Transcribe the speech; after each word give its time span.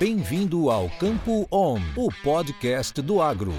Bem-vindo 0.00 0.70
ao 0.70 0.88
Campo 0.98 1.46
On, 1.52 1.78
o 1.94 2.08
podcast 2.22 3.02
do 3.02 3.20
agro. 3.20 3.52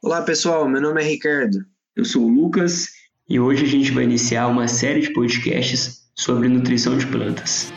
Olá 0.00 0.22
pessoal, 0.22 0.68
meu 0.68 0.80
nome 0.80 1.02
é 1.02 1.04
Ricardo. 1.04 1.64
Eu 1.96 2.04
sou 2.04 2.22
o 2.22 2.28
Lucas 2.28 2.86
e 3.28 3.40
hoje 3.40 3.64
a 3.64 3.66
gente 3.66 3.90
vai 3.90 4.04
iniciar 4.04 4.46
uma 4.46 4.68
série 4.68 5.00
de 5.00 5.12
podcasts 5.12 6.12
sobre 6.14 6.46
nutrição 6.48 6.96
de 6.96 7.08
plantas. 7.08 7.72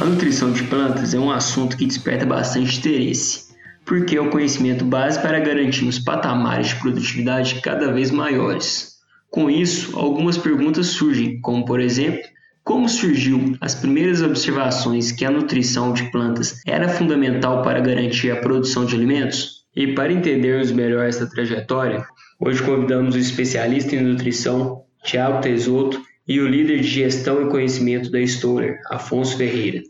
A 0.00 0.04
nutrição 0.04 0.52
de 0.52 0.64
plantas 0.64 1.14
é 1.14 1.18
um 1.20 1.30
assunto 1.30 1.76
que 1.76 1.86
desperta 1.86 2.26
bastante 2.26 2.76
interesse, 2.76 3.54
porque 3.84 4.16
é 4.16 4.20
o 4.20 4.30
conhecimento 4.30 4.84
base 4.84 5.22
para 5.22 5.38
garantirmos 5.38 6.00
patamares 6.00 6.70
de 6.70 6.74
produtividade 6.80 7.60
cada 7.60 7.92
vez 7.92 8.10
maiores. 8.10 8.97
Com 9.30 9.50
isso, 9.50 9.98
algumas 9.98 10.38
perguntas 10.38 10.86
surgem, 10.86 11.40
como 11.40 11.64
por 11.64 11.80
exemplo, 11.80 12.22
como 12.64 12.88
surgiu 12.88 13.56
as 13.60 13.74
primeiras 13.74 14.20
observações 14.20 15.10
que 15.10 15.24
a 15.24 15.30
nutrição 15.30 15.92
de 15.92 16.10
plantas 16.10 16.60
era 16.66 16.88
fundamental 16.88 17.62
para 17.62 17.80
garantir 17.80 18.30
a 18.30 18.36
produção 18.36 18.84
de 18.84 18.94
alimentos? 18.94 19.64
E 19.74 19.94
para 19.94 20.12
entendermos 20.12 20.70
melhor 20.70 21.06
essa 21.06 21.26
trajetória, 21.26 22.04
hoje 22.38 22.62
convidamos 22.62 23.14
o 23.14 23.18
especialista 23.18 23.94
em 23.94 24.02
nutrição, 24.02 24.82
Tiago 25.04 25.40
Tesoto, 25.40 26.02
e 26.26 26.40
o 26.40 26.46
líder 26.46 26.80
de 26.80 26.88
gestão 26.88 27.46
e 27.46 27.50
conhecimento 27.50 28.10
da 28.10 28.20
Stoller, 28.20 28.78
Afonso 28.90 29.38
Ferreira. 29.38 29.82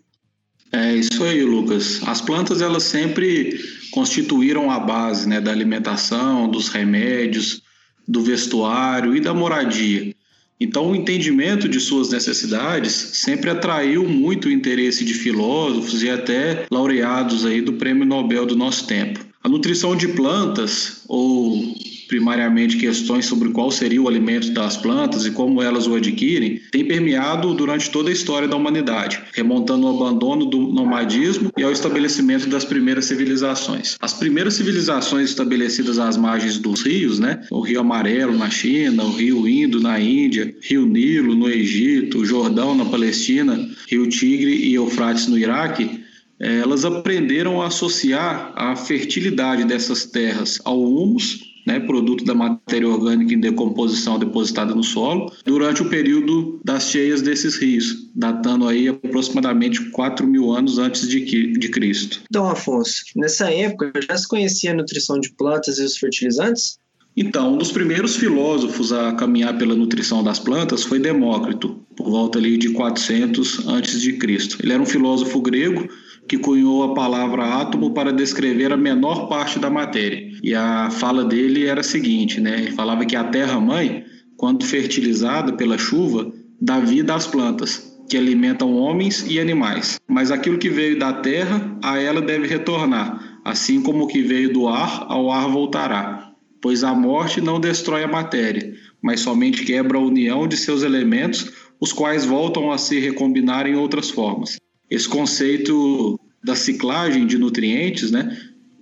É 0.72 0.94
isso 0.94 1.24
aí, 1.24 1.42
Lucas. 1.42 2.00
As 2.06 2.20
plantas 2.20 2.62
elas 2.62 2.84
sempre 2.84 3.58
constituíram 3.90 4.70
a 4.70 4.78
base 4.78 5.28
né, 5.28 5.40
da 5.40 5.50
alimentação, 5.50 6.48
dos 6.48 6.68
remédios, 6.68 7.62
do 8.08 8.22
vestuário 8.22 9.14
e 9.14 9.20
da 9.20 9.34
moradia. 9.34 10.14
Então, 10.60 10.90
o 10.90 10.96
entendimento 10.96 11.68
de 11.68 11.78
suas 11.78 12.10
necessidades 12.10 12.92
sempre 12.92 13.48
atraiu 13.48 14.08
muito 14.08 14.48
o 14.48 14.50
interesse 14.50 15.04
de 15.04 15.14
filósofos 15.14 16.02
e 16.02 16.10
até 16.10 16.66
laureados 16.70 17.46
aí 17.46 17.60
do 17.60 17.74
Prêmio 17.74 18.04
Nobel 18.04 18.44
do 18.44 18.56
nosso 18.56 18.86
tempo. 18.86 19.20
A 19.44 19.48
nutrição 19.48 19.94
de 19.94 20.08
plantas, 20.08 21.02
ou 21.06 21.76
primariamente 22.08 22.78
questões 22.78 23.26
sobre 23.26 23.50
qual 23.50 23.70
seria 23.70 24.02
o 24.02 24.08
alimento 24.08 24.50
das 24.52 24.76
plantas 24.76 25.26
e 25.26 25.30
como 25.30 25.62
elas 25.62 25.86
o 25.86 25.94
adquirem, 25.94 26.60
tem 26.72 26.84
permeado 26.84 27.54
durante 27.54 27.90
toda 27.90 28.08
a 28.08 28.12
história 28.12 28.48
da 28.48 28.56
humanidade, 28.56 29.20
remontando 29.32 29.86
ao 29.86 29.96
abandono 29.96 30.46
do 30.46 30.58
nomadismo 30.58 31.52
e 31.56 31.62
ao 31.62 31.70
estabelecimento 31.70 32.48
das 32.48 32.64
primeiras 32.64 33.04
civilizações. 33.04 33.96
As 34.00 34.14
primeiras 34.14 34.54
civilizações 34.54 35.28
estabelecidas 35.28 35.98
às 35.98 36.16
margens 36.16 36.58
dos 36.58 36.82
rios, 36.82 37.18
né, 37.18 37.42
o 37.50 37.60
Rio 37.60 37.80
Amarelo 37.80 38.36
na 38.36 38.50
China, 38.50 39.04
o 39.04 39.12
Rio 39.12 39.46
Indo 39.46 39.80
na 39.80 40.00
Índia, 40.00 40.54
Rio 40.62 40.86
Nilo 40.86 41.34
no 41.34 41.48
Egito, 41.48 42.24
Jordão 42.24 42.74
na 42.74 42.86
Palestina, 42.86 43.68
Rio 43.88 44.08
Tigre 44.08 44.52
e 44.52 44.74
Eufrates 44.74 45.26
no 45.26 45.38
Iraque, 45.38 45.97
elas 46.40 46.84
aprenderam 46.84 47.60
a 47.60 47.66
associar 47.66 48.52
a 48.54 48.76
fertilidade 48.76 49.64
dessas 49.64 50.06
terras 50.06 50.60
ao 50.64 50.80
humus 50.80 51.48
né, 51.68 51.78
produto 51.78 52.24
da 52.24 52.34
matéria 52.34 52.88
orgânica 52.88 53.34
em 53.34 53.40
decomposição 53.40 54.18
depositada 54.18 54.74
no 54.74 54.82
solo, 54.82 55.30
durante 55.44 55.82
o 55.82 55.90
período 55.90 56.58
das 56.64 56.90
cheias 56.90 57.20
desses 57.20 57.56
rios, 57.56 58.10
datando 58.16 58.66
aí 58.66 58.88
aproximadamente 58.88 59.90
4 59.90 60.26
mil 60.26 60.50
anos 60.50 60.78
antes 60.78 61.06
de, 61.06 61.52
de 61.52 61.68
Cristo. 61.68 62.22
Então, 62.30 62.48
Afonso, 62.48 63.02
nessa 63.14 63.52
época 63.52 63.92
já 64.08 64.16
se 64.16 64.26
conhecia 64.26 64.70
a 64.70 64.74
nutrição 64.74 65.20
de 65.20 65.30
plantas 65.34 65.78
e 65.78 65.82
os 65.82 65.98
fertilizantes? 65.98 66.78
Então, 67.14 67.54
um 67.54 67.58
dos 67.58 67.70
primeiros 67.70 68.16
filósofos 68.16 68.90
a 68.90 69.12
caminhar 69.12 69.58
pela 69.58 69.74
nutrição 69.74 70.24
das 70.24 70.38
plantas 70.38 70.84
foi 70.84 70.98
Demócrito, 70.98 71.78
por 71.94 72.08
volta 72.08 72.38
ali 72.38 72.56
de 72.56 72.70
400 72.70 73.66
antes 73.66 74.00
de 74.00 74.14
Cristo. 74.14 74.56
Ele 74.62 74.72
era 74.72 74.82
um 74.82 74.86
filósofo 74.86 75.42
grego 75.42 75.86
que 76.28 76.36
cunhou 76.36 76.82
a 76.82 76.94
palavra 76.94 77.42
átomo 77.42 77.92
para 77.92 78.12
descrever 78.12 78.70
a 78.70 78.76
menor 78.76 79.28
parte 79.28 79.58
da 79.58 79.70
matéria. 79.70 80.28
E 80.42 80.54
a 80.54 80.90
fala 80.90 81.24
dele 81.24 81.66
era 81.66 81.80
a 81.80 81.84
seguinte, 81.84 82.38
né? 82.38 82.60
Ele 82.60 82.72
falava 82.72 83.06
que 83.06 83.16
a 83.16 83.24
terra-mãe, 83.24 84.04
quando 84.36 84.64
fertilizada 84.64 85.54
pela 85.54 85.78
chuva, 85.78 86.30
dá 86.60 86.78
vida 86.78 87.14
às 87.14 87.26
plantas, 87.26 87.98
que 88.10 88.16
alimentam 88.16 88.76
homens 88.76 89.24
e 89.26 89.40
animais. 89.40 89.98
Mas 90.06 90.30
aquilo 90.30 90.58
que 90.58 90.68
veio 90.68 90.98
da 90.98 91.14
terra, 91.14 91.78
a 91.82 91.98
ela 91.98 92.20
deve 92.20 92.46
retornar, 92.46 93.40
assim 93.44 93.82
como 93.82 94.04
o 94.04 94.06
que 94.06 94.20
veio 94.20 94.52
do 94.52 94.68
ar, 94.68 95.06
ao 95.08 95.30
ar 95.32 95.48
voltará. 95.48 96.32
Pois 96.60 96.84
a 96.84 96.94
morte 96.94 97.40
não 97.40 97.58
destrói 97.58 98.04
a 98.04 98.08
matéria, 98.08 98.74
mas 99.00 99.20
somente 99.20 99.64
quebra 99.64 99.96
a 99.96 100.02
união 100.02 100.46
de 100.46 100.56
seus 100.56 100.82
elementos, 100.82 101.52
os 101.80 101.92
quais 101.92 102.24
voltam 102.24 102.70
a 102.70 102.76
se 102.76 102.98
recombinar 102.98 103.66
em 103.66 103.76
outras 103.76 104.10
formas. 104.10 104.58
Esse 104.90 105.08
conceito 105.08 106.18
da 106.42 106.54
ciclagem 106.54 107.26
de 107.26 107.38
nutrientes, 107.38 108.10
né, 108.10 108.36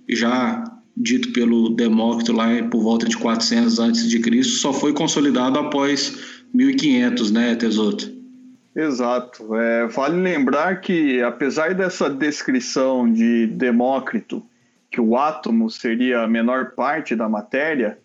já 0.09 0.63
dito 0.95 1.31
pelo 1.31 1.69
Demócrito 1.69 2.33
lá 2.33 2.47
por 2.71 2.81
volta 2.81 3.07
de 3.07 3.17
400 3.17 3.79
antes 3.79 4.09
de 4.09 4.19
Cristo, 4.19 4.53
só 4.53 4.73
foi 4.73 4.93
consolidado 4.93 5.59
após 5.59 6.17
1500, 6.53 7.31
né, 7.31 7.55
Tesoto? 7.55 8.17
Exato. 8.75 9.55
É, 9.55 9.87
vale 9.87 10.21
lembrar 10.21 10.81
que, 10.81 11.21
apesar 11.21 11.73
dessa 11.73 12.09
descrição 12.09 13.11
de 13.11 13.47
Demócrito, 13.47 14.43
que 14.89 15.01
o 15.01 15.17
átomo 15.17 15.69
seria 15.69 16.21
a 16.21 16.27
menor 16.27 16.71
parte 16.71 17.15
da 17.15 17.27
matéria, 17.27 17.99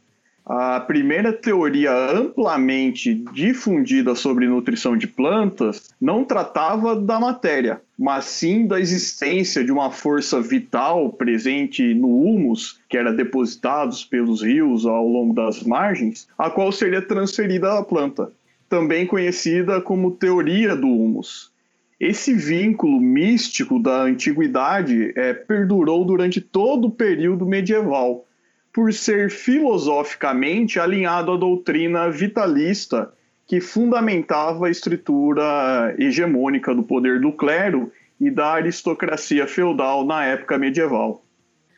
a 0.45 0.81
primeira 0.81 1.33
teoria 1.33 1.93
amplamente 1.93 3.15
difundida 3.33 4.15
sobre 4.17 4.49
nutrição 4.49 4.97
de 4.97 5.07
plantas 5.07 5.95
não 6.01 6.25
tratava 6.25 6.97
da 6.97 7.21
matéria, 7.21 7.81
mas 7.97 8.25
sim 8.25 8.67
da 8.67 8.81
existência 8.81 9.63
de 9.63 9.71
uma 9.71 9.93
força 9.93 10.41
vital 10.41 11.13
presente 11.13 11.95
no 11.95 12.25
humus, 12.25 12.81
que 12.89 12.99
era 12.99 13.13
depositado 13.13 13.95
pelos 14.11 14.43
rios 14.43 14.85
ao 14.85 15.07
longo 15.07 15.33
das 15.33 15.63
margens, 15.63 16.27
a 16.37 16.51
qual 16.51 16.73
seria 16.73 17.01
transferida 17.01 17.79
à 17.79 17.85
planta, 17.85 18.33
também 18.69 19.07
conhecida 19.07 19.81
como 19.81 20.11
teoria 20.11 20.75
do 20.75 20.89
humus. 20.89 21.53
Esse 22.01 22.35
vínculo 22.35 23.01
místico 23.01 23.79
da 23.79 24.03
antiguidade 24.03 25.13
é, 25.15 25.33
perdurou 25.33 26.05
durante 26.05 26.41
todo 26.41 26.89
o 26.89 26.91
período 26.91 27.47
medieval 27.47 28.27
por 28.73 28.93
ser 28.93 29.31
filosoficamente 29.31 30.81
alinhado 30.81 31.33
à 31.33 31.37
doutrina 31.37 32.11
vitalista 32.11 33.13
que 33.47 33.61
fundamentava 33.61 34.67
a 34.67 34.71
estrutura 34.71 35.95
hegemônica 35.99 36.75
do 36.75 36.83
poder 36.83 37.21
do 37.21 37.33
clero 37.33 37.93
e 38.19 38.31
da 38.31 38.53
aristocracia 38.53 39.47
feudal 39.47 40.07
na 40.07 40.25
época 40.25 40.57
medieval. 40.57 41.25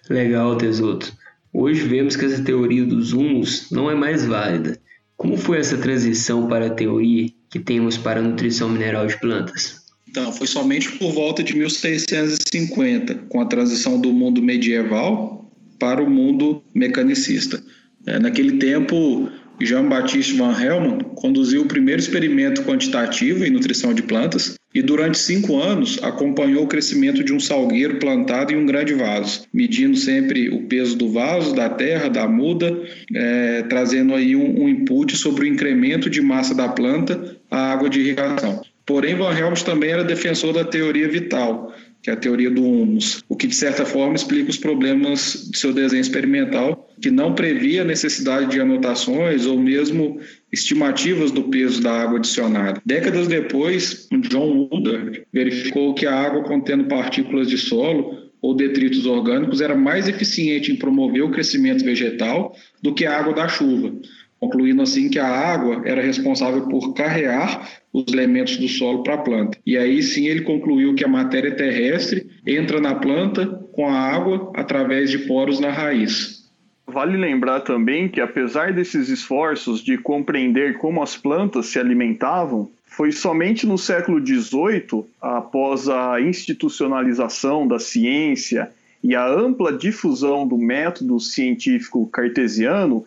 Legal, 0.08 0.56
Tesoto. 0.56 1.12
Hoje 1.52 1.80
vemos 1.86 2.14
que 2.14 2.26
essa 2.26 2.42
teoria 2.42 2.84
dos 2.84 3.12
humus 3.12 3.70
não 3.70 3.90
é 3.90 3.94
mais 3.94 4.24
válida. 4.24 4.78
Como 5.16 5.36
foi 5.36 5.58
essa 5.58 5.76
transição 5.78 6.48
para 6.48 6.66
a 6.66 6.70
teoria 6.70 7.28
que 7.48 7.58
temos 7.58 7.96
para 7.96 8.20
a 8.20 8.22
nutrição 8.22 8.68
mineral 8.68 9.06
de 9.06 9.18
plantas? 9.18 9.82
Então, 10.08 10.32
foi 10.32 10.46
somente 10.46 10.92
por 10.92 11.12
volta 11.12 11.42
de 11.42 11.56
1650, 11.56 13.14
com 13.28 13.40
a 13.40 13.46
transição 13.46 14.00
do 14.00 14.12
mundo 14.12 14.42
medieval 14.42 15.43
para 15.78 16.02
o 16.02 16.10
mundo 16.10 16.62
mecanicista. 16.74 17.62
É, 18.06 18.18
naquele 18.18 18.58
tempo, 18.58 19.30
Jean-Baptiste 19.60 20.36
Van 20.36 20.52
Helmont 20.60 21.04
conduziu 21.14 21.62
o 21.62 21.66
primeiro 21.66 22.00
experimento 22.00 22.62
quantitativo 22.62 23.44
em 23.44 23.50
nutrição 23.50 23.94
de 23.94 24.02
plantas 24.02 24.56
e 24.74 24.82
durante 24.82 25.16
cinco 25.16 25.56
anos 25.60 26.02
acompanhou 26.02 26.64
o 26.64 26.66
crescimento 26.66 27.22
de 27.22 27.32
um 27.32 27.38
salgueiro 27.38 27.98
plantado 27.98 28.52
em 28.52 28.56
um 28.56 28.66
grande 28.66 28.92
vaso, 28.94 29.44
medindo 29.52 29.96
sempre 29.96 30.50
o 30.50 30.62
peso 30.62 30.96
do 30.96 31.12
vaso, 31.12 31.54
da 31.54 31.68
terra, 31.68 32.08
da 32.08 32.26
muda, 32.26 32.76
é, 33.14 33.62
trazendo 33.62 34.14
aí 34.14 34.34
um, 34.34 34.64
um 34.64 34.68
input 34.68 35.16
sobre 35.16 35.44
o 35.44 35.46
incremento 35.46 36.10
de 36.10 36.20
massa 36.20 36.54
da 36.54 36.68
planta 36.68 37.36
à 37.50 37.72
água 37.72 37.88
de 37.88 38.00
irrigação. 38.00 38.62
Porém, 38.84 39.14
Van 39.14 39.32
Helmont 39.32 39.64
também 39.64 39.90
era 39.90 40.04
defensor 40.04 40.52
da 40.52 40.64
teoria 40.64 41.08
vital, 41.08 41.72
que 42.04 42.10
é 42.10 42.12
a 42.12 42.16
teoria 42.16 42.50
do 42.50 42.62
humus, 42.62 43.24
o 43.30 43.34
que 43.34 43.46
de 43.46 43.54
certa 43.54 43.86
forma 43.86 44.14
explica 44.14 44.50
os 44.50 44.58
problemas 44.58 45.48
de 45.50 45.58
seu 45.58 45.72
desenho 45.72 46.02
experimental, 46.02 46.86
que 47.00 47.10
não 47.10 47.34
previa 47.34 47.80
a 47.80 47.84
necessidade 47.84 48.50
de 48.50 48.60
anotações 48.60 49.46
ou 49.46 49.58
mesmo 49.58 50.20
estimativas 50.52 51.30
do 51.30 51.44
peso 51.44 51.82
da 51.82 52.02
água 52.02 52.18
adicionada. 52.18 52.78
Décadas 52.84 53.26
depois, 53.26 54.06
John 54.28 54.68
Woodard 54.70 55.22
verificou 55.32 55.94
que 55.94 56.04
a 56.04 56.14
água 56.14 56.44
contendo 56.44 56.84
partículas 56.84 57.48
de 57.48 57.56
solo 57.56 58.30
ou 58.42 58.54
detritos 58.54 59.06
orgânicos 59.06 59.62
era 59.62 59.74
mais 59.74 60.06
eficiente 60.06 60.70
em 60.70 60.76
promover 60.76 61.22
o 61.22 61.30
crescimento 61.30 61.82
vegetal 61.82 62.54
do 62.82 62.92
que 62.92 63.06
a 63.06 63.18
água 63.18 63.32
da 63.32 63.48
chuva, 63.48 63.94
concluindo 64.44 64.82
assim 64.82 65.08
que 65.08 65.18
a 65.18 65.26
água 65.26 65.82
era 65.84 66.02
responsável 66.02 66.68
por 66.68 66.92
carrear 66.92 67.68
os 67.92 68.12
elementos 68.12 68.56
do 68.58 68.68
solo 68.68 69.02
para 69.02 69.14
a 69.14 69.18
planta. 69.18 69.58
E 69.64 69.76
aí 69.76 70.02
sim 70.02 70.26
ele 70.26 70.42
concluiu 70.42 70.94
que 70.94 71.04
a 71.04 71.08
matéria 71.08 71.54
terrestre 71.54 72.26
entra 72.46 72.80
na 72.80 72.94
planta 72.94 73.46
com 73.72 73.88
a 73.88 73.98
água 73.98 74.52
através 74.54 75.10
de 75.10 75.18
poros 75.18 75.60
na 75.60 75.70
raiz. 75.70 76.44
Vale 76.86 77.16
lembrar 77.16 77.60
também 77.60 78.08
que, 78.08 78.20
apesar 78.20 78.72
desses 78.72 79.08
esforços 79.08 79.82
de 79.82 79.96
compreender 79.96 80.76
como 80.76 81.02
as 81.02 81.16
plantas 81.16 81.66
se 81.66 81.78
alimentavam, 81.78 82.70
foi 82.84 83.10
somente 83.10 83.66
no 83.66 83.78
século 83.78 84.24
XVIII, 84.24 85.04
após 85.20 85.88
a 85.88 86.20
institucionalização 86.20 87.66
da 87.66 87.78
ciência 87.78 88.70
e 89.02 89.14
a 89.14 89.26
ampla 89.26 89.72
difusão 89.72 90.46
do 90.46 90.58
método 90.58 91.18
científico 91.18 92.06
cartesiano, 92.06 93.04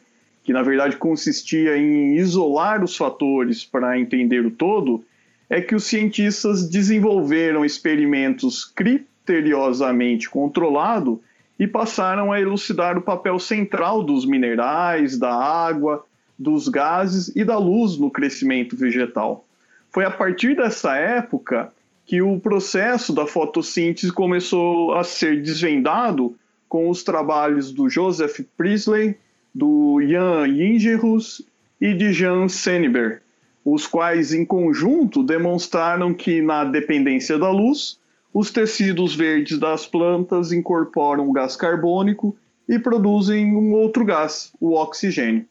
que 0.47 0.53
na 0.53 0.61
verdade 0.61 0.95
consistia 0.95 1.77
em 1.77 2.15
isolar 2.15 2.81
os 2.81 2.95
fatores 2.95 3.65
para 3.65 3.99
entender 3.99 4.45
o 4.45 4.49
todo, 4.49 5.03
é 5.49 5.59
que 5.59 5.75
os 5.75 5.83
cientistas 5.83 6.69
desenvolveram 6.69 7.65
experimentos 7.65 8.63
criteriosamente 8.63 10.29
controlados 10.29 11.17
e 11.59 11.67
passaram 11.67 12.31
a 12.31 12.39
elucidar 12.39 12.97
o 12.97 13.01
papel 13.01 13.37
central 13.39 14.01
dos 14.01 14.25
minerais, 14.25 15.17
da 15.19 15.35
água, 15.35 16.05
dos 16.39 16.69
gases 16.69 17.27
e 17.35 17.43
da 17.43 17.57
luz 17.57 17.97
no 17.97 18.09
crescimento 18.09 18.73
vegetal. 18.73 19.45
Foi 19.89 20.05
a 20.05 20.11
partir 20.11 20.55
dessa 20.55 20.95
época 20.95 21.73
que 22.05 22.21
o 22.21 22.39
processo 22.39 23.13
da 23.13 23.27
fotossíntese 23.27 24.13
começou 24.13 24.93
a 24.93 25.03
ser 25.03 25.41
desvendado 25.41 26.37
com 26.69 26.89
os 26.89 27.03
trabalhos 27.03 27.69
do 27.69 27.89
Joseph 27.89 28.39
Priestley, 28.55 29.17
do 29.57 29.99
Jan 30.07 30.47
Ingerus 30.47 31.41
e 31.81 31.91
de 31.91 32.13
Jean 32.13 32.47
Senneber, 32.47 33.23
os 33.65 33.87
quais 33.87 34.31
em 34.31 34.45
conjunto 34.45 35.23
demonstraram 35.23 36.13
que 36.13 36.43
na 36.43 36.63
dependência 36.63 37.39
da 37.39 37.49
luz, 37.49 37.97
os 38.31 38.51
tecidos 38.51 39.15
verdes 39.15 39.57
das 39.57 39.87
plantas 39.87 40.51
incorporam 40.51 41.31
gás 41.31 41.55
carbônico 41.55 42.37
e 42.69 42.77
produzem 42.77 43.55
um 43.55 43.73
outro 43.73 44.05
gás, 44.05 44.51
o 44.61 44.75
oxigênio. 44.75 45.47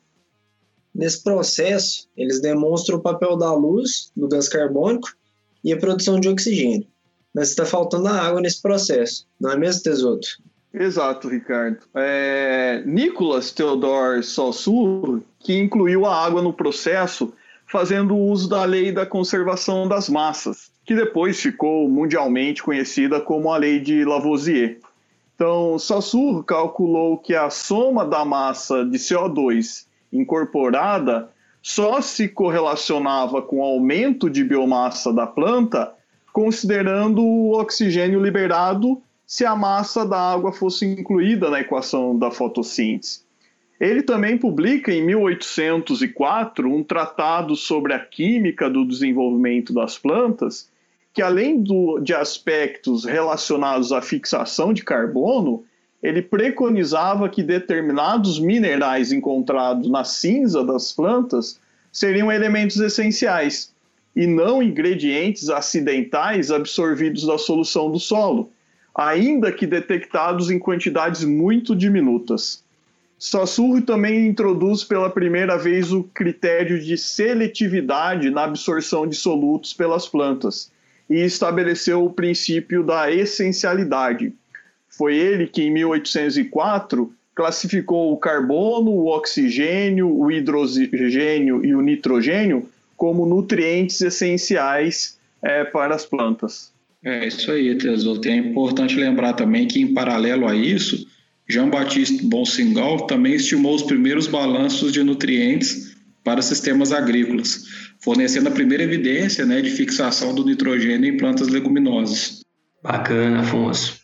Nesse 0.94 1.24
processo, 1.24 2.08
eles 2.16 2.40
demonstram 2.40 2.98
o 2.98 3.02
papel 3.02 3.36
da 3.36 3.52
luz, 3.52 4.12
do 4.16 4.28
gás 4.28 4.48
carbônico 4.48 5.08
e 5.64 5.72
a 5.72 5.76
produção 5.76 6.20
de 6.20 6.28
oxigênio. 6.28 6.86
Mas 7.34 7.48
está 7.48 7.66
faltando 7.66 8.06
a 8.06 8.22
água 8.22 8.40
nesse 8.40 8.62
processo, 8.62 9.26
não 9.40 9.50
é 9.50 9.56
mesmo, 9.56 9.82
Tesoto? 9.82 10.28
Exato, 10.78 11.28
Ricardo. 11.28 11.78
É, 11.94 12.82
Nicolas 12.84 13.50
Theodor 13.50 14.22
Saussure, 14.22 15.22
que 15.40 15.58
incluiu 15.58 16.04
a 16.04 16.14
água 16.14 16.42
no 16.42 16.52
processo, 16.52 17.32
fazendo 17.66 18.14
uso 18.14 18.46
da 18.46 18.62
lei 18.64 18.92
da 18.92 19.06
conservação 19.06 19.88
das 19.88 20.10
massas, 20.10 20.70
que 20.84 20.94
depois 20.94 21.40
ficou 21.40 21.88
mundialmente 21.88 22.62
conhecida 22.62 23.18
como 23.18 23.50
a 23.50 23.56
lei 23.56 23.80
de 23.80 24.04
Lavoisier. 24.04 24.78
Então, 25.34 25.78
Saussure 25.78 26.44
calculou 26.44 27.16
que 27.16 27.34
a 27.34 27.48
soma 27.48 28.04
da 28.04 28.22
massa 28.22 28.84
de 28.84 28.98
CO2 28.98 29.86
incorporada 30.12 31.30
só 31.62 32.02
se 32.02 32.28
correlacionava 32.28 33.40
com 33.40 33.60
o 33.60 33.64
aumento 33.64 34.28
de 34.28 34.44
biomassa 34.44 35.10
da 35.10 35.26
planta, 35.26 35.92
considerando 36.32 37.22
o 37.22 37.58
oxigênio 37.58 38.22
liberado 38.22 39.02
se 39.26 39.44
a 39.44 39.56
massa 39.56 40.06
da 40.06 40.18
água 40.18 40.52
fosse 40.52 40.86
incluída 40.86 41.50
na 41.50 41.60
equação 41.60 42.16
da 42.16 42.30
fotossíntese. 42.30 43.26
Ele 43.78 44.02
também 44.02 44.38
publica 44.38 44.92
em 44.92 45.04
1804 45.04 46.72
um 46.72 46.82
tratado 46.82 47.56
sobre 47.56 47.92
a 47.92 47.98
química 47.98 48.70
do 48.70 48.86
desenvolvimento 48.86 49.74
das 49.74 49.98
plantas, 49.98 50.70
que 51.12 51.20
além 51.20 51.62
do, 51.62 51.98
de 51.98 52.14
aspectos 52.14 53.04
relacionados 53.04 53.92
à 53.92 54.00
fixação 54.00 54.72
de 54.72 54.82
carbono, 54.82 55.64
ele 56.02 56.22
preconizava 56.22 57.28
que 57.28 57.42
determinados 57.42 58.38
minerais 58.38 59.12
encontrados 59.12 59.90
na 59.90 60.04
cinza 60.04 60.64
das 60.64 60.92
plantas 60.92 61.60
seriam 61.90 62.30
elementos 62.30 62.78
essenciais 62.78 63.74
e 64.14 64.26
não 64.26 64.62
ingredientes 64.62 65.50
acidentais 65.50 66.50
absorvidos 66.50 67.26
da 67.26 67.36
solução 67.36 67.90
do 67.90 67.98
solo, 67.98 68.50
ainda 68.96 69.52
que 69.52 69.66
detectados 69.66 70.50
em 70.50 70.58
quantidades 70.58 71.22
muito 71.24 71.76
diminutas. 71.76 72.64
Saussure 73.18 73.82
também 73.82 74.26
introduz 74.26 74.84
pela 74.84 75.10
primeira 75.10 75.56
vez 75.56 75.92
o 75.92 76.02
critério 76.02 76.80
de 76.80 76.96
seletividade 76.96 78.30
na 78.30 78.44
absorção 78.44 79.06
de 79.06 79.16
solutos 79.16 79.72
pelas 79.72 80.06
plantas 80.06 80.70
e 81.08 81.16
estabeleceu 81.16 82.04
o 82.04 82.12
princípio 82.12 82.82
da 82.82 83.10
essencialidade, 83.10 84.34
foi 84.96 85.14
ele 85.14 85.46
que, 85.46 85.62
em 85.62 85.70
1804, 85.70 87.12
classificou 87.34 88.14
o 88.14 88.16
carbono, 88.16 88.90
o 88.90 89.08
oxigênio, 89.08 90.10
o 90.10 90.30
hidrogênio 90.30 91.62
e 91.64 91.74
o 91.74 91.82
nitrogênio 91.82 92.66
como 92.96 93.26
nutrientes 93.26 94.00
essenciais 94.00 95.18
é, 95.42 95.64
para 95.64 95.94
as 95.94 96.06
plantas. 96.06 96.72
É 97.06 97.28
isso 97.28 97.52
aí, 97.52 97.72
Tesouro. 97.76 98.20
É 98.28 98.34
importante 98.34 98.96
lembrar 98.96 99.34
também 99.34 99.68
que, 99.68 99.80
em 99.80 99.94
paralelo 99.94 100.48
a 100.48 100.56
isso, 100.56 101.06
Jean-Baptiste 101.48 102.24
Bonsingal 102.26 103.06
também 103.06 103.34
estimou 103.34 103.76
os 103.76 103.84
primeiros 103.84 104.26
balanços 104.26 104.92
de 104.92 105.04
nutrientes 105.04 105.94
para 106.24 106.42
sistemas 106.42 106.90
agrícolas, 106.90 107.64
fornecendo 108.00 108.48
a 108.48 108.50
primeira 108.50 108.82
evidência 108.82 109.46
né, 109.46 109.62
de 109.62 109.70
fixação 109.70 110.34
do 110.34 110.44
nitrogênio 110.44 111.08
em 111.08 111.16
plantas 111.16 111.46
leguminosas. 111.46 112.40
Bacana, 112.82 113.38
Afonso. 113.38 114.00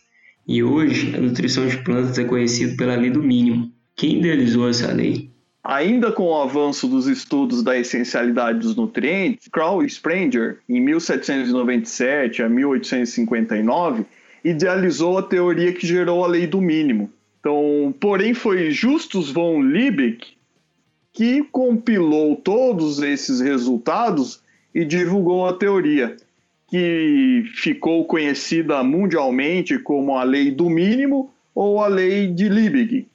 E 0.47 0.63
hoje, 0.63 1.13
a 1.17 1.21
nutrição 1.21 1.67
de 1.67 1.83
plantas 1.83 2.17
é 2.21 2.25
conhecida 2.25 2.77
pela 2.77 2.95
lei 2.95 3.11
do 3.11 3.21
mínimo. 3.21 3.73
Quem 3.97 4.21
idealizou 4.21 4.69
essa 4.69 4.93
lei? 4.93 5.32
Ainda 5.65 6.11
com 6.11 6.25
o 6.25 6.37
avanço 6.41 6.89
dos 6.89 7.07
estudos 7.07 7.63
da 7.63 7.79
essencialidade 7.79 8.59
dos 8.59 8.75
nutrientes, 8.75 9.47
Crow 9.49 9.83
e 9.83 9.87
Sprenger, 9.87 10.59
em 10.69 10.81
1797 10.81 12.43
a 12.43 12.49
1859, 12.49 14.05
idealizou 14.45 15.19
a 15.19 15.23
teoria 15.23 15.73
que 15.73 15.87
gerou 15.87 16.25
a 16.25 16.27
lei 16.29 16.49
do 16.49 16.61
mínimo. 16.61 17.11
Então, 17.39 17.95
porém, 18.01 18.35
foi 18.35 18.71
Justus 18.73 19.31
von 19.31 19.63
Liebig 19.63 20.37
que 21.13 21.43
compilou 21.53 22.37
todos 22.37 23.01
esses 23.01 23.41
resultados 23.41 24.41
e 24.75 24.85
divulgou 24.85 25.47
a 25.47 25.53
teoria 25.53 26.17
que 26.69 27.45
ficou 27.55 28.07
conhecida 28.07 28.83
mundialmente 28.83 29.79
como 29.79 30.17
a 30.17 30.23
lei 30.23 30.51
do 30.51 30.71
mínimo 30.71 31.31
ou 31.55 31.83
a 31.83 31.87
lei 31.87 32.29
de 32.29 32.49
Liebig. 32.49 33.07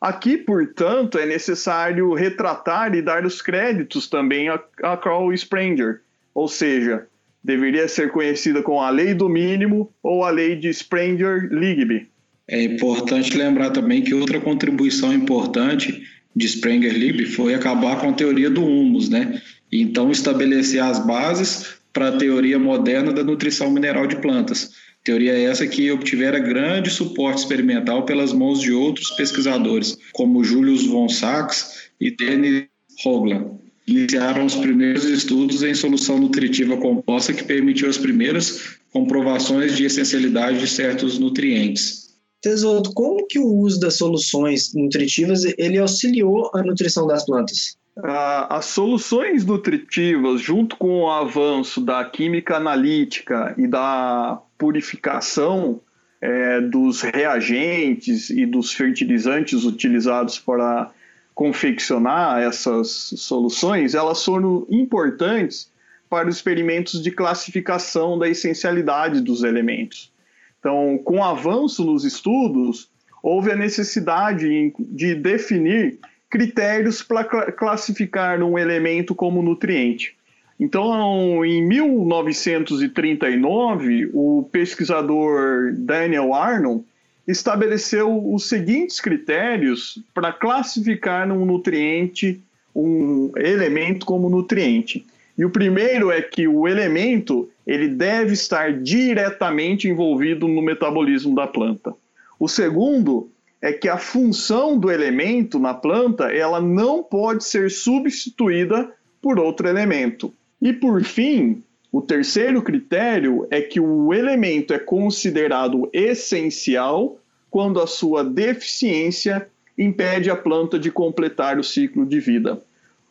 Aqui, 0.00 0.36
portanto, 0.36 1.18
é 1.18 1.26
necessário 1.26 2.14
retratar 2.14 2.94
e 2.94 3.02
dar 3.02 3.26
os 3.26 3.42
créditos 3.42 4.08
também 4.08 4.48
a, 4.48 4.60
a 4.82 4.96
Carl 4.96 5.32
Sprenger, 5.32 6.00
ou 6.32 6.46
seja, 6.46 7.06
deveria 7.42 7.88
ser 7.88 8.12
conhecida 8.12 8.62
como 8.62 8.80
a 8.80 8.90
lei 8.90 9.12
do 9.12 9.28
mínimo 9.28 9.92
ou 10.02 10.24
a 10.24 10.30
lei 10.30 10.54
de 10.54 10.68
Sprenger-Liebig. 10.68 12.06
É 12.46 12.62
importante 12.62 13.36
lembrar 13.36 13.70
também 13.70 14.02
que 14.02 14.14
outra 14.14 14.40
contribuição 14.40 15.12
importante 15.12 16.02
de 16.34 16.46
Sprenger-Liebig 16.46 17.26
foi 17.26 17.54
acabar 17.54 18.00
com 18.00 18.10
a 18.10 18.12
teoria 18.12 18.48
do 18.48 18.64
humus, 18.64 19.08
né? 19.08 19.42
Então 19.70 20.10
estabelecer 20.10 20.82
as 20.82 21.04
bases 21.04 21.78
para 21.92 22.08
a 22.08 22.16
teoria 22.16 22.58
moderna 22.58 23.12
da 23.12 23.24
nutrição 23.24 23.70
mineral 23.70 24.06
de 24.06 24.16
plantas. 24.16 24.70
Teoria 25.08 25.32
essa 25.38 25.66
que 25.66 25.90
obtivera 25.90 26.38
grande 26.38 26.90
suporte 26.90 27.38
experimental 27.38 28.04
pelas 28.04 28.30
mãos 28.30 28.60
de 28.60 28.72
outros 28.72 29.10
pesquisadores, 29.12 29.96
como 30.12 30.44
Julius 30.44 30.84
von 30.84 31.08
Sachs 31.08 31.88
e 31.98 32.14
Denis 32.14 32.66
Hoglan. 33.02 33.52
Iniciaram 33.86 34.44
os 34.44 34.54
primeiros 34.54 35.04
estudos 35.04 35.62
em 35.62 35.72
solução 35.72 36.18
nutritiva 36.18 36.76
composta 36.76 37.32
que 37.32 37.42
permitiu 37.42 37.88
as 37.88 37.96
primeiras 37.96 38.76
comprovações 38.92 39.78
de 39.78 39.86
essencialidade 39.86 40.58
de 40.58 40.68
certos 40.68 41.18
nutrientes. 41.18 42.10
Tesouro, 42.42 42.92
como 42.92 43.26
que 43.26 43.38
o 43.38 43.46
uso 43.46 43.80
das 43.80 43.96
soluções 43.96 44.74
nutritivas 44.74 45.42
ele 45.56 45.78
auxiliou 45.78 46.50
a 46.52 46.62
nutrição 46.62 47.06
das 47.06 47.24
plantas? 47.24 47.78
as 48.00 48.66
soluções 48.66 49.44
nutritivas, 49.44 50.40
junto 50.40 50.76
com 50.76 51.00
o 51.00 51.10
avanço 51.10 51.80
da 51.80 52.04
química 52.04 52.56
analítica 52.56 53.56
e 53.58 53.66
da 53.66 54.40
purificação 54.58 55.80
é, 56.20 56.60
dos 56.60 57.00
reagentes 57.00 58.28
e 58.28 58.44
dos 58.44 58.72
fertilizantes 58.72 59.64
utilizados 59.64 60.38
para 60.38 60.90
confeccionar 61.34 62.42
essas 62.42 62.88
soluções, 62.88 63.94
elas 63.94 64.24
foram 64.24 64.66
importantes 64.68 65.70
para 66.10 66.28
os 66.28 66.34
experimentos 66.36 67.00
de 67.00 67.12
classificação 67.12 68.18
da 68.18 68.28
essencialidade 68.28 69.20
dos 69.20 69.44
elementos. 69.44 70.12
Então, 70.58 70.98
com 71.04 71.18
o 71.18 71.22
avanço 71.22 71.84
nos 71.84 72.04
estudos, 72.04 72.90
houve 73.22 73.52
a 73.52 73.56
necessidade 73.56 74.72
de 74.78 75.14
definir 75.14 76.00
critérios 76.28 77.02
para 77.02 77.24
classificar 77.52 78.42
um 78.42 78.58
elemento 78.58 79.14
como 79.14 79.40
nutriente. 79.40 80.17
Então, 80.58 81.44
em 81.44 81.62
1939, 81.66 84.10
o 84.12 84.48
pesquisador 84.50 85.72
Daniel 85.74 86.34
Arnold 86.34 86.84
estabeleceu 87.26 88.32
os 88.32 88.48
seguintes 88.48 89.00
critérios 89.00 90.02
para 90.12 90.32
classificar 90.32 91.30
um 91.30 91.44
nutriente, 91.44 92.40
um 92.74 93.30
elemento 93.36 94.04
como 94.04 94.28
nutriente. 94.28 95.06
E 95.36 95.44
o 95.44 95.50
primeiro 95.50 96.10
é 96.10 96.20
que 96.20 96.48
o 96.48 96.66
elemento 96.66 97.48
ele 97.64 97.86
deve 97.86 98.32
estar 98.32 98.72
diretamente 98.72 99.86
envolvido 99.86 100.48
no 100.48 100.60
metabolismo 100.60 101.36
da 101.36 101.46
planta. 101.46 101.94
O 102.40 102.48
segundo 102.48 103.30
é 103.62 103.72
que 103.72 103.88
a 103.88 103.98
função 103.98 104.76
do 104.76 104.90
elemento 104.90 105.60
na 105.60 105.74
planta 105.74 106.32
ela 106.32 106.60
não 106.60 107.02
pode 107.02 107.44
ser 107.44 107.70
substituída 107.70 108.90
por 109.20 109.38
outro 109.38 109.68
elemento. 109.68 110.32
E 110.60 110.72
por 110.72 111.02
fim, 111.04 111.62
o 111.92 112.02
terceiro 112.02 112.60
critério 112.62 113.46
é 113.50 113.60
que 113.60 113.80
o 113.80 114.12
elemento 114.12 114.74
é 114.74 114.78
considerado 114.78 115.88
essencial 115.92 117.18
quando 117.50 117.80
a 117.80 117.86
sua 117.86 118.22
deficiência 118.24 119.48
impede 119.76 120.30
a 120.30 120.36
planta 120.36 120.78
de 120.78 120.90
completar 120.90 121.58
o 121.58 121.64
ciclo 121.64 122.04
de 122.04 122.18
vida. 122.18 122.60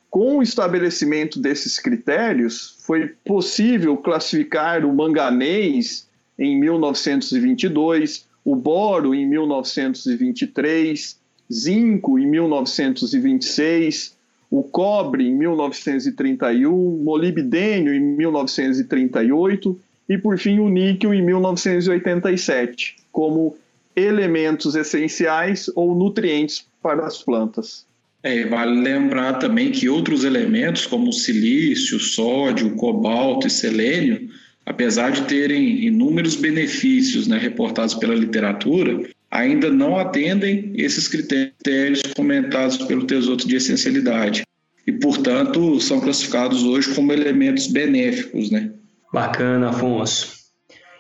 Com 0.09 0.37
o 0.37 0.43
estabelecimento 0.43 1.39
desses 1.39 1.79
critérios, 1.79 2.77
foi 2.85 3.13
possível 3.25 3.95
classificar 3.97 4.85
o 4.85 4.93
manganês 4.93 6.07
em 6.37 6.59
1922, 6.59 8.27
o 8.43 8.55
boro 8.55 9.15
em 9.15 9.25
1923, 9.25 11.19
zinco 11.51 12.19
em 12.19 12.25
1926, 12.27 14.16
o 14.49 14.63
cobre 14.63 15.27
em 15.27 15.35
1931, 15.35 17.03
molibdênio 17.03 17.93
em 17.93 17.99
1938 17.99 19.79
e, 20.09 20.17
por 20.17 20.37
fim, 20.37 20.59
o 20.59 20.69
níquel 20.69 21.13
em 21.13 21.21
1987, 21.21 22.95
como 23.11 23.57
elementos 23.95 24.75
essenciais 24.75 25.69
ou 25.75 25.93
nutrientes 25.95 26.65
para 26.81 27.05
as 27.05 27.21
plantas. 27.21 27.85
É, 28.23 28.45
vale 28.45 28.79
lembrar 28.81 29.33
também 29.33 29.71
que 29.71 29.89
outros 29.89 30.23
elementos, 30.23 30.85
como 30.85 31.09
o 31.09 31.13
silício, 31.13 31.99
sódio, 31.99 32.75
cobalto 32.75 33.47
e 33.47 33.49
selênio, 33.49 34.29
apesar 34.65 35.11
de 35.11 35.23
terem 35.23 35.85
inúmeros 35.85 36.35
benefícios 36.35 37.27
né, 37.27 37.37
reportados 37.37 37.95
pela 37.95 38.15
literatura, 38.15 39.09
ainda 39.29 39.69
não 39.69 39.97
atendem 39.97 40.73
esses 40.75 41.07
critérios 41.07 42.01
comentados 42.15 42.77
pelo 42.77 43.05
Tesouro 43.05 43.45
de 43.45 43.55
essencialidade 43.55 44.43
e, 44.85 44.91
portanto, 44.91 45.79
são 45.81 45.99
classificados 45.99 46.63
hoje 46.63 46.93
como 46.93 47.11
elementos 47.11 47.67
benéficos. 47.67 48.49
Né? 48.49 48.71
Bacana, 49.13 49.69
Afonso. 49.69 50.37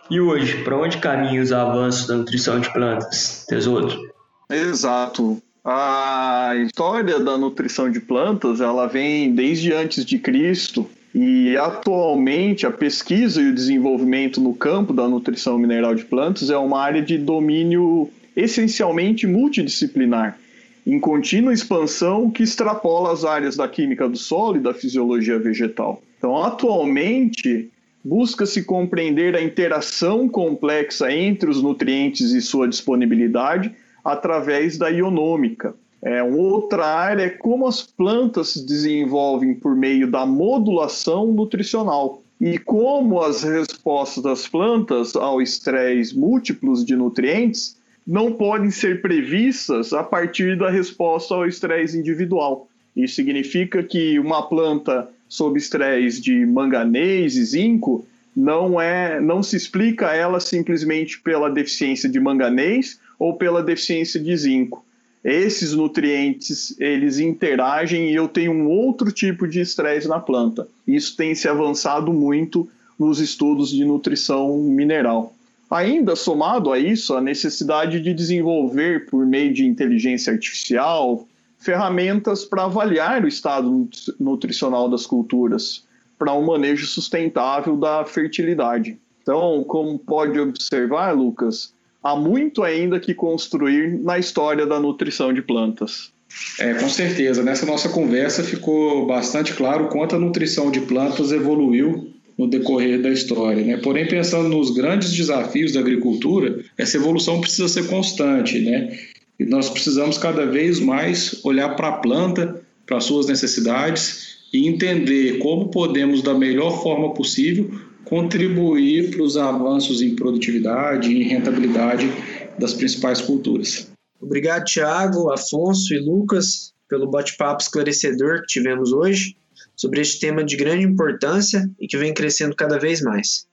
E 0.09 0.19
hoje, 0.19 0.63
para 0.63 0.77
onde 0.77 0.97
caminham 0.97 1.43
os 1.43 1.51
avanços 1.51 2.07
da 2.07 2.15
nutrição 2.15 2.59
de 2.59 2.71
plantas, 2.71 3.45
Tesouro? 3.47 4.09
Exato. 4.49 5.41
A 5.63 6.53
história 6.65 7.19
da 7.19 7.37
nutrição 7.37 7.91
de 7.91 7.99
plantas, 7.99 8.61
ela 8.61 8.87
vem 8.87 9.35
desde 9.35 9.73
antes 9.73 10.05
de 10.05 10.17
Cristo 10.17 10.89
e 11.19 11.57
atualmente 11.57 12.67
a 12.67 12.71
pesquisa 12.71 13.41
e 13.41 13.49
o 13.49 13.53
desenvolvimento 13.55 14.39
no 14.39 14.53
campo 14.53 14.93
da 14.93 15.09
nutrição 15.09 15.57
mineral 15.57 15.95
de 15.95 16.05
plantas 16.05 16.51
é 16.51 16.57
uma 16.57 16.79
área 16.79 17.01
de 17.01 17.17
domínio 17.17 18.11
essencialmente 18.35 19.25
multidisciplinar, 19.25 20.37
em 20.85 20.99
contínua 20.99 21.51
expansão 21.51 22.29
que 22.29 22.43
extrapola 22.43 23.11
as 23.11 23.25
áreas 23.25 23.55
da 23.55 23.67
química 23.67 24.07
do 24.07 24.15
solo 24.15 24.57
e 24.57 24.59
da 24.59 24.75
fisiologia 24.75 25.39
vegetal. 25.39 26.03
Então, 26.19 26.37
atualmente, 26.37 27.71
busca-se 28.03 28.63
compreender 28.63 29.35
a 29.35 29.41
interação 29.41 30.29
complexa 30.29 31.11
entre 31.11 31.49
os 31.49 31.63
nutrientes 31.63 32.29
e 32.29 32.39
sua 32.39 32.67
disponibilidade 32.67 33.71
através 34.05 34.77
da 34.77 34.89
ionômica. 34.89 35.73
É, 36.09 36.23
outra 36.23 36.85
área 36.85 37.23
é 37.23 37.29
como 37.29 37.67
as 37.67 37.81
plantas 37.81 38.53
se 38.53 38.65
desenvolvem 38.65 39.53
por 39.53 39.75
meio 39.75 40.09
da 40.09 40.25
modulação 40.25 41.33
nutricional 41.33 42.23
e 42.39 42.57
como 42.57 43.19
as 43.19 43.43
respostas 43.43 44.23
das 44.23 44.47
plantas 44.47 45.17
ao 45.17 45.41
estresse 45.41 46.17
múltiplos 46.17 46.85
de 46.85 46.95
nutrientes 46.95 47.75
não 48.07 48.31
podem 48.31 48.71
ser 48.71 49.01
previstas 49.01 49.91
a 49.91 50.01
partir 50.01 50.57
da 50.57 50.69
resposta 50.69 51.35
ao 51.35 51.45
estresse 51.45 51.99
individual. 51.99 52.69
Isso 52.95 53.15
significa 53.15 53.83
que 53.83 54.17
uma 54.17 54.47
planta 54.47 55.09
sob 55.27 55.59
estresse 55.59 56.21
de 56.21 56.45
manganês 56.45 57.35
e 57.35 57.43
zinco 57.43 58.05
não 58.33 58.79
é, 58.79 59.19
não 59.19 59.43
se 59.43 59.57
explica 59.57 60.15
ela 60.15 60.39
simplesmente 60.39 61.19
pela 61.19 61.49
deficiência 61.49 62.07
de 62.07 62.17
manganês 62.17 62.97
ou 63.19 63.33
pela 63.33 63.61
deficiência 63.61 64.21
de 64.21 64.37
zinco. 64.37 64.86
Esses 65.29 65.73
nutrientes, 65.73 66.73
eles 66.79 67.19
interagem 67.19 68.09
e 68.09 68.15
eu 68.15 68.29
tenho 68.29 68.53
um 68.53 68.69
outro 68.69 69.11
tipo 69.11 69.45
de 69.45 69.59
estresse 69.59 70.07
na 70.07 70.21
planta. 70.21 70.65
Isso 70.87 71.17
tem 71.17 71.35
se 71.35 71.49
avançado 71.49 72.13
muito 72.13 72.69
nos 72.97 73.19
estudos 73.19 73.69
de 73.71 73.83
nutrição 73.83 74.57
mineral. 74.57 75.35
Ainda 75.69 76.15
somado 76.15 76.71
a 76.71 76.79
isso, 76.79 77.13
a 77.13 77.19
necessidade 77.19 77.99
de 77.99 78.13
desenvolver, 78.13 79.05
por 79.07 79.25
meio 79.25 79.53
de 79.53 79.65
inteligência 79.65 80.31
artificial, 80.31 81.27
ferramentas 81.59 82.45
para 82.45 82.63
avaliar 82.63 83.25
o 83.25 83.27
estado 83.27 83.89
nutricional 84.17 84.89
das 84.89 85.05
culturas, 85.05 85.83
para 86.17 86.33
um 86.33 86.45
manejo 86.45 86.85
sustentável 86.85 87.75
da 87.75 88.05
fertilidade. 88.05 88.97
Então, 89.21 89.61
como 89.65 89.99
pode 89.99 90.39
observar, 90.39 91.11
Lucas, 91.11 91.73
há 92.07 92.15
muito 92.15 92.63
ainda 92.63 92.99
que 92.99 93.13
construir 93.13 93.99
na 93.99 94.17
história 94.17 94.65
da 94.65 94.79
nutrição 94.79 95.33
de 95.33 95.41
plantas. 95.41 96.11
É, 96.59 96.73
com 96.75 96.87
certeza. 96.87 97.43
Nessa 97.43 97.65
nossa 97.65 97.89
conversa 97.89 98.43
ficou 98.43 99.05
bastante 99.05 99.53
claro 99.53 99.87
quanto 99.89 100.15
a 100.15 100.19
nutrição 100.19 100.71
de 100.71 100.79
plantas 100.81 101.31
evoluiu 101.33 102.13
no 102.37 102.47
decorrer 102.47 103.01
da 103.01 103.09
história. 103.09 103.63
Né? 103.63 103.77
Porém, 103.77 104.07
pensando 104.07 104.47
nos 104.47 104.71
grandes 104.71 105.11
desafios 105.11 105.73
da 105.73 105.81
agricultura, 105.81 106.63
essa 106.77 106.95
evolução 106.95 107.41
precisa 107.41 107.67
ser 107.67 107.87
constante. 107.87 108.59
Né? 108.59 108.97
E 109.37 109.45
nós 109.45 109.69
precisamos 109.69 110.17
cada 110.17 110.45
vez 110.45 110.79
mais 110.79 111.43
olhar 111.43 111.75
para 111.75 111.89
a 111.89 111.93
planta, 111.93 112.61
para 112.85 112.97
as 112.97 113.03
suas 113.03 113.27
necessidades 113.27 114.37
e 114.53 114.65
entender 114.65 115.39
como 115.39 115.69
podemos, 115.69 116.21
da 116.21 116.33
melhor 116.33 116.81
forma 116.81 117.13
possível, 117.13 117.69
contribuir 118.07 119.11
para 119.11 119.21
os 119.21 119.37
avanços 119.37 120.01
em 120.01 120.15
produtividade 120.15 121.11
e 121.11 121.21
em 121.21 121.27
rentabilidade 121.27 122.09
das 122.57 122.73
principais 122.73 123.21
culturas. 123.21 123.91
Obrigado, 124.19 124.65
Tiago, 124.65 125.31
Afonso 125.31 125.93
e 125.93 125.99
Lucas, 125.99 126.73
pelo 126.89 127.09
bate-papo 127.09 127.61
esclarecedor 127.61 128.41
que 128.41 128.47
tivemos 128.47 128.91
hoje 128.91 129.35
sobre 129.75 130.01
este 130.01 130.19
tema 130.19 130.43
de 130.43 130.55
grande 130.55 130.85
importância 130.85 131.69
e 131.79 131.87
que 131.87 131.97
vem 131.97 132.13
crescendo 132.13 132.55
cada 132.55 132.79
vez 132.79 133.01
mais. 133.01 133.45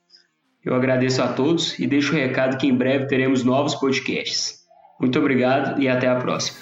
Eu 0.63 0.73
agradeço 0.73 1.21
a 1.21 1.31
todos 1.33 1.77
e 1.77 1.85
deixo 1.85 2.13
o 2.13 2.15
recado 2.15 2.57
que 2.57 2.65
em 2.65 2.75
breve 2.75 3.07
teremos 3.07 3.43
novos 3.43 3.75
podcasts. 3.75 4.63
Muito 4.99 5.19
obrigado 5.19 5.79
e 5.79 5.87
até 5.87 6.07
a 6.07 6.15
próxima. 6.15 6.57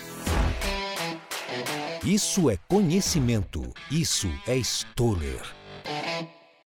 Isso 2.06 2.50
é 2.50 2.58
conhecimento. 2.68 3.64
Isso 3.90 4.28
é 4.46 4.58
Stoller. 4.58 5.40